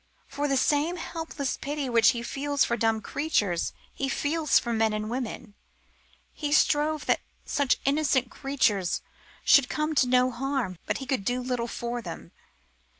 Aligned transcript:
For 0.27 0.47
the 0.47 0.57
same 0.57 0.95
helpless 0.95 1.57
pity 1.57 1.87
which 1.87 2.09
he 2.09 2.23
feels 2.23 2.65
for 2.65 2.75
dumb 2.75 3.01
creatures 3.01 3.71
he 3.93 4.09
feels 4.09 4.57
for 4.57 4.73
men 4.73 4.93
and 4.93 5.11
women:... 5.11 5.53
He 6.33 6.51
strove 6.51 7.05
that 7.05 7.21
such 7.45 7.77
innocent 7.85 8.31
creatures 8.31 9.03
should 9.45 9.69
come 9.69 9.93
to 9.93 10.07
no 10.07 10.31
harm, 10.31 10.79
But 10.87 10.97
he 10.97 11.05
could 11.05 11.23
do 11.23 11.39
little 11.39 11.67
for 11.67 12.01
them. 12.01 12.31